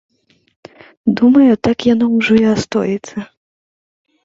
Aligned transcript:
Думаю, 1.19 1.51
так 1.67 1.77
яно 1.93 2.05
ўжо 2.17 2.33
і 2.41 2.43
астоіцца. 2.55 3.17